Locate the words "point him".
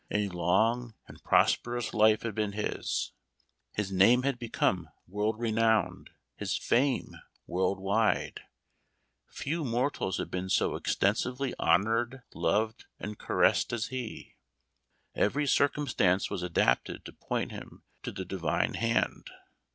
17.13-17.83